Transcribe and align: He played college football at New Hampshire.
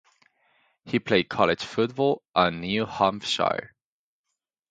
He 0.83 0.97
played 0.97 1.29
college 1.29 1.63
football 1.63 2.23
at 2.35 2.53
New 2.55 2.87
Hampshire. 2.87 3.75